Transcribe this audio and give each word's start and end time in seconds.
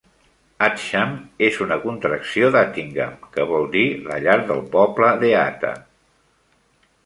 "Atcham" 0.67 1.11
és 1.47 1.59
una 1.65 1.77
contracció 1.83 2.49
d'"Attingham", 2.57 3.13
que 3.37 3.47
vol 3.53 3.69
dir 3.77 3.87
la 4.11 4.19
llar 4.27 4.41
del 4.51 4.67
poble 4.77 5.15
d'Eata. 5.25 5.79